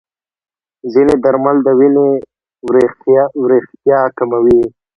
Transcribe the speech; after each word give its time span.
ځینې 0.93 1.15
درمل 1.23 1.57
د 1.63 1.67
وینې 1.79 2.09
وریښتیا 3.39 4.01
کموي. 4.17 4.61